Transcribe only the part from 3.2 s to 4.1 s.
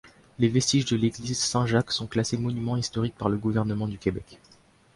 le gouvernement du